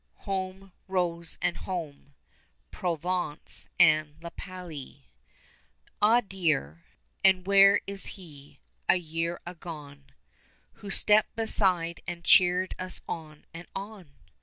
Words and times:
Home, 0.21 0.71
Rose, 0.87 1.37
and 1.43 1.57
home, 1.57 2.15
Provence 2.71 3.67
and 3.79 4.15
La 4.19 4.31
Palie. 4.31 5.11
5 5.99 5.99
Ah 6.01 6.21
dear, 6.21 6.83
and 7.23 7.45
where 7.45 7.81
is 7.85 8.07
he, 8.17 8.59
a 8.89 8.95
year 8.95 9.39
agone 9.45 10.11
Who 10.81 10.89
stepped 10.89 11.35
beside 11.35 12.01
and 12.07 12.23
cheered 12.25 12.73
us 12.79 13.01
on 13.07 13.45
and 13.53 13.67
on? 13.75 14.15